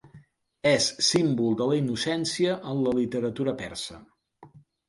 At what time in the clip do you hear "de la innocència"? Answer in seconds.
1.59-2.57